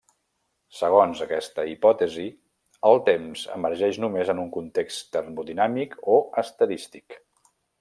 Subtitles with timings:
[0.77, 2.25] Segons aquesta hipòtesi,
[2.91, 7.23] el temps emergeix només en un context termodinàmic o estadístic.